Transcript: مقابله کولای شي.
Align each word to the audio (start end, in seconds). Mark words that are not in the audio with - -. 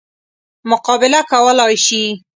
مقابله 0.71 1.19
کولای 1.31 1.75
شي. 1.85 2.03